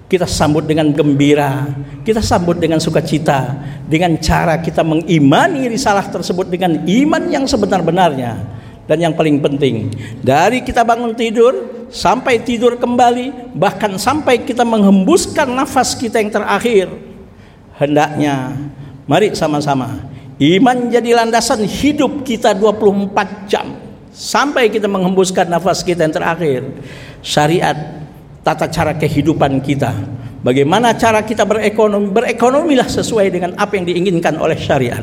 kita 0.07 0.23
sambut 0.23 0.63
dengan 0.63 0.91
gembira, 0.95 1.67
kita 2.07 2.23
sambut 2.23 2.55
dengan 2.59 2.79
sukacita, 2.79 3.59
dengan 3.87 4.15
cara 4.19 4.59
kita 4.63 4.83
mengimani 4.83 5.67
risalah 5.67 6.07
tersebut 6.07 6.47
dengan 6.47 6.83
iman 6.87 7.23
yang 7.27 7.43
sebenar-benarnya. 7.43 8.59
Dan 8.87 9.03
yang 9.03 9.13
paling 9.19 9.43
penting, 9.43 9.91
dari 10.23 10.63
kita 10.63 10.87
bangun 10.87 11.11
tidur 11.11 11.51
sampai 11.91 12.39
tidur 12.39 12.79
kembali, 12.79 13.51
bahkan 13.51 13.99
sampai 13.99 14.47
kita 14.47 14.63
menghembuskan 14.63 15.51
nafas 15.51 15.91
kita 15.91 16.23
yang 16.23 16.31
terakhir, 16.31 16.87
hendaknya 17.75 18.55
mari 19.07 19.31
sama-sama 19.33 20.01
iman 20.37 20.77
jadi 20.93 21.17
landasan 21.17 21.65
hidup 21.65 22.21
kita 22.21 22.53
24 22.53 23.49
jam 23.49 23.73
sampai 24.13 24.69
kita 24.69 24.85
menghembuskan 24.85 25.49
nafas 25.49 25.81
kita 25.81 26.05
yang 26.05 26.13
terakhir 26.13 26.61
syariat 27.21 27.96
tata 28.47 28.71
cara 28.71 28.95
kehidupan 28.95 29.59
kita 29.59 29.91
Bagaimana 30.37 30.93
cara 30.93 31.25
kita 31.25 31.43
berekonomi? 31.43 32.13
Berekonomilah 32.13 32.87
sesuai 32.87 33.33
dengan 33.33 33.51
apa 33.59 33.73
yang 33.75 33.89
diinginkan 33.89 34.39
oleh 34.39 34.55
syariat. 34.55 35.01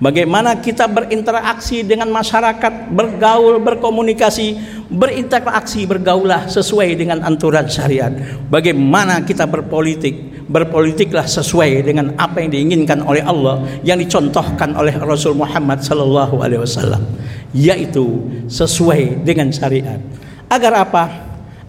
Bagaimana 0.00 0.62
kita 0.62 0.86
berinteraksi 0.86 1.82
dengan 1.82 2.08
masyarakat, 2.14 2.94
bergaul, 2.94 3.58
berkomunikasi, 3.60 4.56
berinteraksi, 4.88 5.84
bergaulah 5.90 6.46
sesuai 6.46 6.96
dengan 6.96 7.20
aturan 7.26 7.68
syariat. 7.68 8.14
Bagaimana 8.48 9.20
kita 9.26 9.44
berpolitik? 9.44 10.46
Berpolitiklah 10.46 11.26
sesuai 11.26 11.82
dengan 11.82 12.14
apa 12.14 12.38
yang 12.38 12.54
diinginkan 12.54 13.02
oleh 13.02 13.20
Allah 13.20 13.66
yang 13.82 13.98
dicontohkan 13.98 14.78
oleh 14.78 14.94
Rasul 14.96 15.34
Muhammad 15.34 15.82
sallallahu 15.82 16.38
alaihi 16.38 16.62
wasallam, 16.62 17.02
yaitu 17.50 18.22
sesuai 18.46 19.26
dengan 19.26 19.50
syariat. 19.50 19.98
Agar 20.46 20.86
apa? 20.86 21.26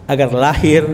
agar 0.08 0.32
lahir 0.32 0.88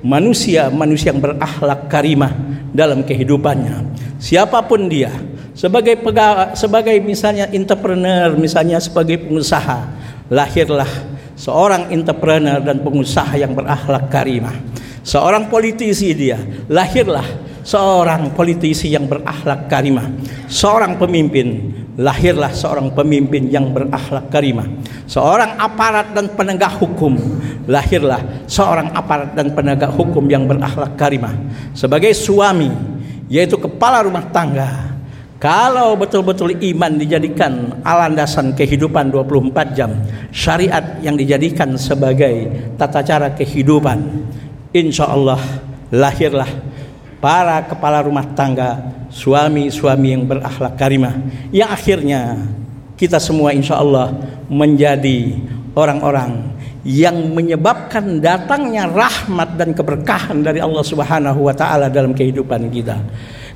manusia-manusia 0.00 1.12
yang 1.12 1.20
berakhlak 1.20 1.88
karimah 1.92 2.32
dalam 2.72 3.04
kehidupannya. 3.04 3.96
Siapa 4.20 4.64
pun 4.64 4.88
dia, 4.88 5.12
sebagai 5.56 5.96
pegawai, 6.00 6.56
sebagai 6.56 6.96
misalnya 7.00 7.48
entrepreneur, 7.52 8.32
misalnya 8.36 8.80
sebagai 8.80 9.20
pengusaha, 9.20 9.88
lahirlah 10.32 10.88
seorang 11.36 11.88
entrepreneur 11.92 12.60
dan 12.60 12.80
pengusaha 12.84 13.32
yang 13.36 13.56
berakhlak 13.56 14.12
karimah. 14.12 14.56
Seorang 15.00 15.48
politisi 15.48 16.12
dia, 16.12 16.36
lahirlah 16.68 17.24
seorang 17.64 18.32
politisi 18.36 18.92
yang 18.92 19.08
berakhlak 19.08 19.68
karimah. 19.68 20.08
Seorang 20.48 21.00
pemimpin, 21.00 21.72
lahirlah 22.00 22.48
seorang 22.48 22.96
pemimpin 22.96 23.52
yang 23.52 23.76
berakhlak 23.76 24.32
karimah. 24.32 24.64
Seorang 25.04 25.60
aparat 25.60 26.16
dan 26.16 26.32
penegak 26.32 26.80
hukum, 26.80 27.12
lahirlah 27.68 28.48
seorang 28.48 28.88
aparat 28.96 29.36
dan 29.36 29.52
penegak 29.52 29.92
hukum 29.92 30.24
yang 30.32 30.48
berakhlak 30.48 30.96
karimah. 30.96 31.36
Sebagai 31.76 32.16
suami, 32.16 32.72
yaitu 33.28 33.60
kepala 33.60 34.00
rumah 34.00 34.24
tangga, 34.32 34.96
kalau 35.36 35.92
betul-betul 35.96 36.56
iman 36.56 36.96
dijadikan 36.96 37.80
alandasan 37.84 38.56
kehidupan 38.56 39.12
24 39.12 39.76
jam, 39.76 39.92
syariat 40.32 40.96
yang 41.04 41.20
dijadikan 41.20 41.76
sebagai 41.76 42.48
tata 42.80 43.04
cara 43.04 43.28
kehidupan, 43.36 44.00
insya 44.72 45.04
Allah 45.04 45.40
lahirlah 45.92 46.48
para 47.20 47.60
kepala 47.68 48.00
rumah 48.00 48.24
tangga, 48.32 48.80
suami-suami 49.12 50.16
yang 50.16 50.24
berakhlak 50.24 50.74
karimah, 50.80 51.20
yang 51.52 51.68
akhirnya 51.68 52.40
kita 52.96 53.20
semua 53.20 53.52
insya 53.52 53.76
Allah 53.76 54.16
menjadi 54.48 55.36
orang-orang 55.76 56.56
yang 56.80 57.36
menyebabkan 57.36 58.24
datangnya 58.24 58.88
rahmat 58.88 59.60
dan 59.60 59.76
keberkahan 59.76 60.40
dari 60.40 60.64
Allah 60.64 60.80
Subhanahu 60.80 61.44
wa 61.44 61.52
taala 61.52 61.92
dalam 61.92 62.16
kehidupan 62.16 62.72
kita. 62.72 62.96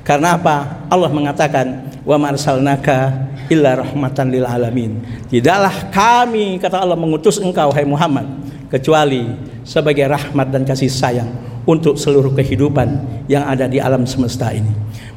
Karena 0.05 0.37
apa? 0.37 0.85
Allah 0.85 1.09
mengatakan, 1.09 1.89
"Wa 2.05 2.21
marsalnaka 2.21 3.25
illa 3.49 3.81
rahmatan 3.81 4.29
lil 4.29 4.45
alamin." 4.45 5.01
Tidaklah 5.25 5.89
kami 5.89 6.61
kata 6.61 6.85
Allah 6.85 6.93
mengutus 6.93 7.41
engkau 7.41 7.73
hai 7.73 7.81
Muhammad 7.81 8.29
kecuali 8.69 9.25
sebagai 9.65 10.05
rahmat 10.05 10.53
dan 10.53 10.61
kasih 10.61 10.93
sayang 10.93 11.54
untuk 11.65 11.97
seluruh 11.97 12.33
kehidupan 12.33 12.87
yang 13.29 13.45
ada 13.45 13.65
di 13.65 13.81
alam 13.81 14.05
semesta 14.05 14.53
ini. 14.53 14.69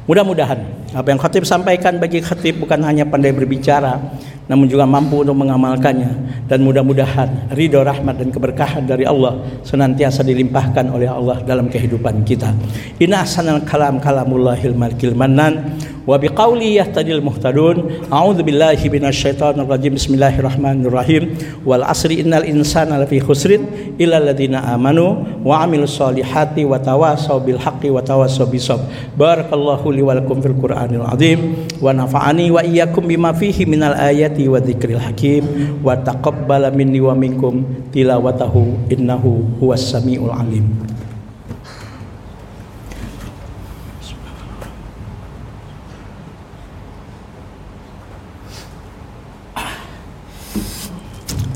Mudah-mudahan 0.09 0.89
apa 0.97 1.07
yang 1.13 1.21
khatib 1.21 1.45
sampaikan 1.45 2.01
bagi 2.01 2.17
khatib 2.17 2.65
bukan 2.65 2.81
hanya 2.81 3.05
pandai 3.05 3.29
berbicara, 3.29 4.01
namun 4.49 4.65
juga 4.65 4.89
mampu 4.89 5.21
untuk 5.21 5.37
mengamalkannya 5.37 6.41
dan 6.49 6.65
mudah-mudahan 6.65 7.53
ridho 7.53 7.85
rahmat 7.85 8.17
dan 8.17 8.33
keberkahan 8.33 8.89
dari 8.89 9.05
Allah 9.05 9.37
senantiasa 9.61 10.25
dilimpahkan 10.25 10.89
oleh 10.89 11.05
Allah 11.05 11.45
dalam 11.45 11.69
kehidupan 11.69 12.25
kita. 12.25 12.49
Inna 12.97 13.21
ahsanal 13.21 13.61
kalam 13.69 14.01
kalamullahil 14.01 14.73
malikil 14.73 15.13
mannan 15.13 15.77
wa 16.09 16.17
biqauli 16.17 16.81
yahtadil 16.81 17.21
muhtadun. 17.21 18.09
A'udzu 18.09 18.41
billahi 18.41 18.89
minasyaitonir 18.89 19.69
rajim. 19.69 19.93
Bismillahirrahmanirrahim. 19.93 21.37
Wal 21.61 21.85
asri 21.85 22.25
innal 22.25 22.49
insana 22.49 22.97
lafi 22.97 23.21
khusrin 23.21 23.93
illa 24.01 24.17
alladziina 24.17 24.73
amanu 24.73 25.21
wa 25.45 25.61
'amilus 25.61 26.01
solihati 26.01 26.65
wa 26.65 26.81
tawasaw 26.81 27.37
bil 27.45 27.61
haqqi 27.61 27.93
wa 27.93 28.01
tawasaw 28.01 28.49
bisabr. 28.49 28.89
Barakallahu 29.13 29.93
li 29.93 30.01
wa 30.01 30.17
lakum 30.17 30.41
fil 30.41 30.57
Qur'anil 30.57 31.05
azim 31.05 31.69
wa 31.77 31.93
nafa'ani 31.93 32.49
wa 32.49 32.65
iyyakum 32.65 33.05
bima 33.05 33.29
fihi 33.29 33.69
minal 33.69 33.93
ayati 33.93 34.49
wa 34.49 34.57
dzikril 34.57 34.97
hakim 34.97 35.45
wa 35.85 35.93
taqabbala 35.93 36.73
minni 36.73 36.97
wa 36.97 37.13
minkum 37.13 37.61
tilawatahu 37.93 38.89
innahu 38.89 39.61
huwas 39.61 39.85
samiul 39.93 40.33
alim 40.33 40.65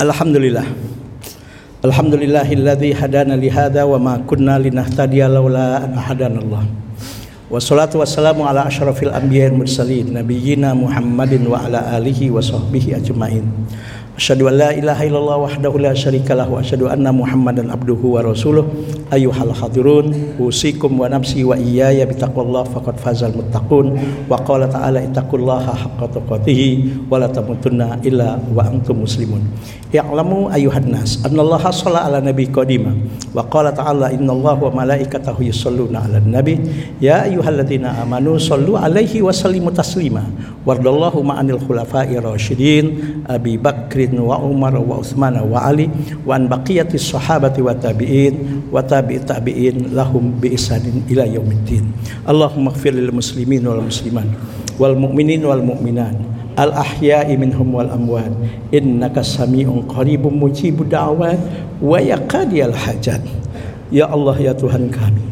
Alhamdulillah 0.03 0.67
Alhamdulillahilladzi 1.79 2.91
hadana 2.91 3.39
li 3.39 3.47
hadza 3.47 3.87
wa 3.87 3.95
ma 3.95 4.13
kunna 4.19 4.59
linahtadiya 4.59 5.31
laula 5.31 5.79
an 5.79 5.95
hadanallah 5.95 6.67
Wassalatu 7.47 8.03
wassalamu 8.03 8.43
ala 8.43 8.67
asyrafil 8.67 9.15
anbiya'i 9.15 9.55
mursalin 9.55 10.11
nabiyyina 10.11 10.75
Muhammadin 10.75 11.47
wa 11.47 11.63
ala 11.63 11.95
alihi 11.95 12.33
wa 12.33 12.41
sahbihi 12.41 12.99
ajmain. 12.99 13.47
Asyhadu 14.13 14.45
an 14.45 14.61
la 14.61 14.69
ilaha 14.77 15.09
illallah 15.09 15.37
wahdahu 15.41 15.81
la 15.81 15.89
syarikalah 15.89 16.45
wa 16.45 16.61
asyhadu 16.61 16.85
anna 16.85 17.09
Muhammadan 17.09 17.73
abduhu 17.73 18.13
wa 18.13 18.21
rasuluh. 18.21 18.61
Ayyuhal 19.09 19.49
hadirun, 19.49 20.37
usikum 20.37 21.01
wa 21.01 21.09
nafsi 21.09 21.41
wa 21.41 21.57
iyaya 21.57 22.05
bitaqwallah 22.05 22.61
faqad 22.69 23.01
fazal 23.01 23.33
muttaqun. 23.33 23.97
Wa 24.29 24.37
qala 24.45 24.69
ta'ala 24.69 25.01
ittaqullaha 25.01 25.73
haqqa 25.73 26.13
tuqatih 26.13 26.93
wa 27.09 27.17
la 27.17 27.25
tamutunna 27.25 28.05
illa 28.05 28.37
wa 28.53 28.61
antum 28.69 29.01
muslimun. 29.01 29.49
Ya'lamu 29.89 30.49
ayyuhan 30.49 30.89
nas 30.89 31.21
annallaha 31.21 31.69
shalla 31.69 32.09
ala 32.09 32.17
nabi 32.17 32.49
qadima 32.49 32.97
wa 33.29 33.45
qala 33.45 33.69
ta'ala 33.69 34.09
innallaha 34.09 34.65
wa 34.69 34.81
malaikatahu 34.81 35.45
yusholluna 35.45 36.09
ala 36.09 36.17
nabi 36.17 36.57
ya 36.97 37.29
ayyuhalladzina 37.29 38.01
amanu 38.01 38.41
shallu 38.41 38.73
alaihi 38.73 39.21
wa 39.21 39.29
sallimu 39.29 39.69
taslima 39.69 40.25
wardallahu 40.65 41.21
ma'anil 41.21 41.61
khulafa'i 41.61 42.17
rasyidin 42.17 43.21
Abi 43.29 43.61
Bakr 43.61 44.02
Bakrin 44.03 44.19
wa 44.19 44.35
Umar 44.43 44.75
wa 44.75 44.99
Utsman 44.99 45.39
wa 45.39 45.63
Ali 45.63 45.87
wa 46.27 46.35
an 46.35 46.51
baqiyati 46.51 46.99
sahabati 46.99 47.63
wa 47.63 47.71
tabi'in 47.71 48.67
wa 48.67 48.83
tabi'i 48.83 49.23
tabi'in 49.23 49.95
lahum 49.95 50.35
bi 50.43 50.51
ihsanin 50.51 51.07
ila 51.07 51.23
yaumiddin. 51.23 51.87
Allahumma 52.27 52.75
ighfir 52.75 52.91
lil 52.91 53.15
muslimin 53.15 53.63
wal 53.63 53.79
muslimat 53.79 54.27
wal 54.75 54.99
mu'minin 54.99 55.47
wal 55.47 55.63
mu'minat 55.63 56.19
al 56.59 56.75
ahya'i 56.75 57.39
minhum 57.39 57.71
wal 57.71 57.87
amwat 57.87 58.29
innaka 58.75 59.23
sami'un 59.23 59.87
qaribun 59.87 60.35
mujibud 60.35 60.91
da'wat 60.91 61.39
wa 61.79 61.97
yaqadiyal 62.03 62.75
hajat. 62.75 63.23
Ya 63.87 64.11
Allah 64.11 64.35
ya 64.35 64.51
Tuhan 64.51 64.91
kami 64.91 65.31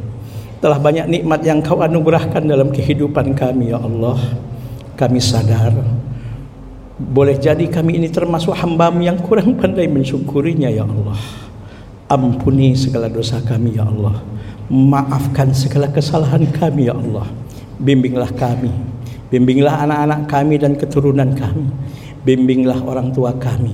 telah 0.62 0.78
banyak 0.78 1.10
nikmat 1.10 1.42
yang 1.42 1.60
kau 1.60 1.82
anugerahkan 1.82 2.46
dalam 2.46 2.70
kehidupan 2.70 3.34
kami 3.34 3.74
ya 3.74 3.82
Allah 3.82 4.16
kami 4.94 5.18
sadar 5.18 5.74
boleh 7.02 7.42
jadi 7.42 7.66
kami 7.66 7.98
ini 7.98 8.14
termasuk 8.14 8.54
hambamu 8.54 9.02
yang 9.02 9.18
kurang 9.18 9.56
pandai 9.60 9.90
mensyukurinya 9.90 10.70
ya 10.70 10.86
Allah. 10.86 11.18
Ampuni 12.12 12.78
segala 12.78 13.10
dosa 13.10 13.42
kami 13.42 13.80
ya 13.80 13.88
Allah. 13.88 14.22
Maafkan 14.70 15.52
segala 15.58 15.90
kesalahan 15.90 16.46
kami 16.54 16.92
ya 16.92 16.96
Allah. 16.96 17.26
Bimbinglah 17.82 18.30
kami. 18.38 18.70
Bimbinglah 19.32 19.88
anak-anak 19.88 20.22
kami 20.30 20.56
dan 20.62 20.78
keturunan 20.78 21.34
kami. 21.34 21.72
Bimbinglah 22.22 22.84
orang 22.86 23.10
tua 23.16 23.34
kami. 23.34 23.74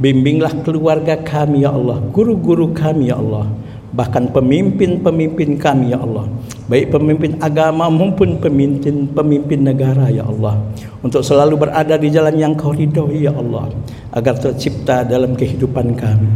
Bimbinglah 0.00 0.64
keluarga 0.64 1.20
kami 1.20 1.66
ya 1.66 1.74
Allah. 1.74 2.00
Guru-guru 2.08 2.72
kami 2.72 3.12
ya 3.12 3.18
Allah 3.20 3.50
bahkan 3.92 4.28
pemimpin-pemimpin 4.32 5.60
kami 5.60 5.92
ya 5.92 6.00
Allah. 6.00 6.28
Baik 6.66 6.96
pemimpin 6.96 7.36
agama 7.44 7.92
maupun 7.92 8.40
pemimpin-pemimpin 8.40 9.60
negara 9.60 10.08
ya 10.08 10.24
Allah. 10.24 10.56
Untuk 11.04 11.20
selalu 11.20 11.68
berada 11.68 12.00
di 12.00 12.08
jalan 12.08 12.34
yang 12.40 12.52
kau 12.56 12.72
ridhoi 12.72 13.28
ya 13.28 13.32
Allah. 13.36 13.68
Agar 14.16 14.40
tercipta 14.40 15.04
dalam 15.04 15.36
kehidupan 15.36 15.92
kami. 15.96 16.28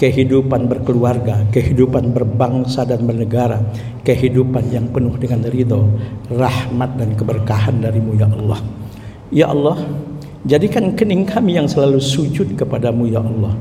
Kehidupan 0.00 0.64
berkeluarga, 0.64 1.44
kehidupan 1.52 2.16
berbangsa 2.16 2.88
dan 2.88 3.04
bernegara, 3.04 3.60
kehidupan 4.00 4.72
yang 4.72 4.88
penuh 4.88 5.12
dengan 5.20 5.44
ridho, 5.44 5.92
rahmat 6.32 6.96
dan 6.96 7.12
keberkahan 7.20 7.84
darimu 7.84 8.16
ya 8.16 8.24
Allah. 8.32 8.60
Ya 9.28 9.46
Allah, 9.52 9.76
jadikan 10.48 10.96
kening 10.96 11.28
kami 11.28 11.60
yang 11.60 11.68
selalu 11.68 12.00
sujud 12.00 12.56
kepadamu 12.56 13.12
ya 13.12 13.20
Allah. 13.20 13.52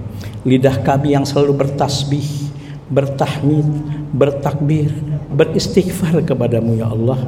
Lidah 0.48 0.80
kami 0.80 1.12
yang 1.12 1.28
selalu 1.28 1.60
bertasbih, 1.60 2.49
bertahmid, 2.90 3.66
bertakbir, 4.14 4.90
beristighfar 5.34 6.26
kepadamu 6.26 6.78
ya 6.78 6.90
Allah. 6.90 7.20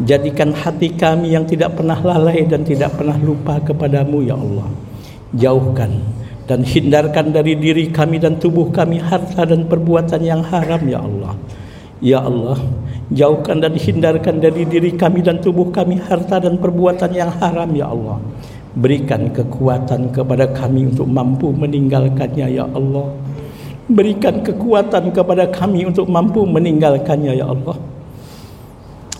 Jadikan 0.00 0.56
hati 0.56 0.96
kami 0.96 1.36
yang 1.36 1.44
tidak 1.44 1.76
pernah 1.76 1.98
lalai 2.00 2.48
dan 2.48 2.64
tidak 2.64 2.96
pernah 2.96 3.20
lupa 3.20 3.60
kepadamu 3.60 4.24
ya 4.24 4.32
Allah. 4.32 4.70
Jauhkan 5.36 5.92
dan 6.48 6.64
hindarkan 6.64 7.30
dari 7.30 7.54
diri 7.54 7.92
kami 7.92 8.16
dan 8.18 8.40
tubuh 8.40 8.72
kami 8.72 8.98
harta 8.98 9.44
dan 9.44 9.68
perbuatan 9.68 10.18
yang 10.24 10.42
haram 10.42 10.82
ya 10.88 10.98
Allah. 11.04 11.34
Ya 12.00 12.18
Allah, 12.24 12.56
jauhkan 13.12 13.60
dan 13.60 13.76
hindarkan 13.76 14.40
dari 14.40 14.64
diri 14.64 14.96
kami 14.96 15.20
dan 15.20 15.36
tubuh 15.44 15.68
kami 15.68 16.00
harta 16.00 16.40
dan 16.40 16.56
perbuatan 16.56 17.12
yang 17.12 17.28
haram 17.36 17.68
ya 17.76 17.92
Allah. 17.92 18.16
Berikan 18.72 19.28
kekuatan 19.28 20.08
kepada 20.16 20.48
kami 20.48 20.88
untuk 20.88 21.04
mampu 21.04 21.52
meninggalkannya 21.52 22.56
ya 22.56 22.64
Allah. 22.72 23.12
Berikan 23.90 24.46
kekuatan 24.46 25.10
kepada 25.10 25.50
kami 25.50 25.82
untuk 25.90 26.06
mampu 26.06 26.46
meninggalkannya 26.46 27.42
ya 27.42 27.50
Allah. 27.50 27.74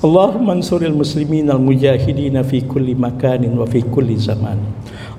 Allahumma 0.00 0.56
ansuril 0.56 0.94
muslimin 0.94 1.50
al-mujahidin 1.50 2.38
fi 2.46 2.62
kulli 2.64 2.94
makanin 2.94 3.52
wa 3.52 3.66
fi 3.66 3.82
kulli 3.82 4.16
zaman. 4.16 4.62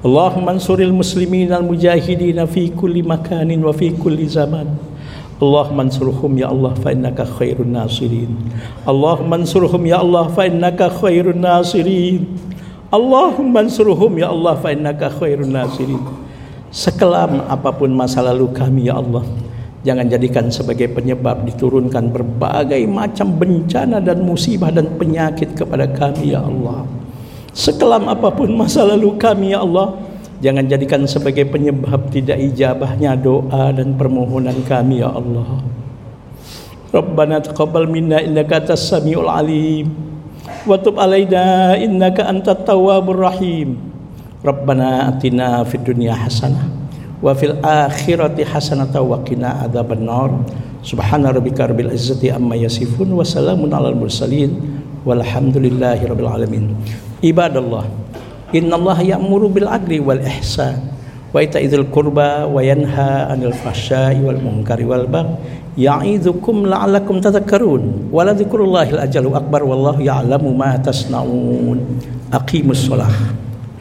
Allahumma 0.02 0.56
ansuril 0.56 0.96
muslimin 0.96 1.52
al-mujahidin 1.52 2.40
fi 2.48 2.72
kulli 2.72 3.04
makanin 3.04 3.60
wa 3.62 3.76
fi 3.76 3.92
kulli 3.92 4.26
zaman. 4.26 4.72
Allahumma 5.42 5.90
ansurhum 5.90 6.38
ya 6.38 6.54
Allah 6.54 6.78
fa 6.78 6.94
innaka 6.94 7.26
khairun 7.26 7.74
nasirin. 7.74 8.30
Allahumma 8.86 9.42
ansurhum 9.42 9.82
ya 9.90 9.98
Allah 9.98 10.30
fa 10.30 10.46
innaka 10.46 10.86
khairun 10.94 11.42
nasirin. 11.42 12.30
Allahumma 12.94 13.66
ansurhum 13.66 14.22
ya 14.22 14.30
Allah 14.30 14.54
fa 14.62 14.70
innaka 14.70 15.10
khairun 15.10 15.50
nasirin. 15.50 16.21
Sekelam 16.72 17.44
apa 17.52 17.76
pun 17.76 17.92
masa 17.92 18.24
lalu 18.24 18.48
kami 18.56 18.88
ya 18.88 18.96
Allah, 18.96 19.28
jangan 19.84 20.08
jadikan 20.08 20.48
sebagai 20.48 20.88
penyebab 20.88 21.44
diturunkan 21.44 22.16
berbagai 22.16 22.80
macam 22.88 23.36
bencana 23.36 24.00
dan 24.00 24.24
musibah 24.24 24.72
dan 24.72 24.88
penyakit 24.96 25.52
kepada 25.52 25.92
kami 25.92 26.32
ya 26.32 26.40
Allah. 26.40 26.88
Sekelam 27.52 28.08
apa 28.08 28.32
pun 28.32 28.48
masa 28.56 28.88
lalu 28.88 29.20
kami 29.20 29.52
ya 29.52 29.60
Allah 29.60 30.00
Jangan 30.42 30.66
jadikan 30.66 31.06
sebagai 31.06 31.46
penyebab 31.46 32.10
tidak 32.10 32.42
ijabahnya 32.42 33.14
doa 33.14 33.70
dan 33.78 33.94
permohonan 33.94 34.58
kami 34.66 35.06
ya 35.06 35.14
Allah. 35.14 35.62
Rabbana 36.90 37.46
taqabbal 37.46 37.86
minna 37.86 38.18
innaka 38.26 38.58
antas 38.58 38.90
samiul 38.90 39.30
alim. 39.30 39.94
Wa 40.66 40.82
tub 40.82 40.98
alaina 40.98 41.78
innaka 41.78 42.26
antat 42.26 42.66
rahim 42.66 43.78
ربنا 44.42 45.10
أتنا 45.10 45.64
في 45.70 45.76
الدنيا 45.76 46.14
حسنة 46.14 46.58
وفي 47.22 47.46
الآخرة 47.46 48.38
حسنة 48.42 48.90
وقنا 48.90 49.48
عذاب 49.48 49.90
النار. 49.94 50.30
سبحان 50.82 51.30
ربك 51.30 51.62
رب 51.62 51.80
العزة 51.80 52.26
أما 52.36 52.58
يصفون 52.58 53.14
وسلام 53.14 53.62
على 53.70 53.94
المرسلين 53.94 54.52
والحمد 55.06 55.58
لله 55.58 56.10
رب 56.10 56.20
العالمين. 56.26 56.66
عباد 57.22 57.56
الله 57.58 57.86
إن 58.58 58.74
الله 58.74 58.98
يأمر 59.02 59.42
بالعدل 59.46 60.02
والإحسان 60.02 60.78
وإيتاء 61.34 61.66
ذي 61.66 61.78
القربى 61.86 62.32
وينهى 62.50 63.12
عن 63.30 63.40
الفحشاء 63.46 64.18
والمنكر 64.26 64.80
والبغي 64.86 65.30
يعظكم 65.78 66.56
لعلكم 66.66 67.16
تذكرون. 67.22 67.84
ولذكر 68.10 68.60
الله 68.64 68.88
الأجل 68.90 69.26
أكبر 69.38 69.62
والله 69.64 70.02
يعلم 70.02 70.44
ما 70.58 70.82
تصنعون. 70.82 71.78
أقيموا 72.34 72.72
الصلاة. 72.72 73.14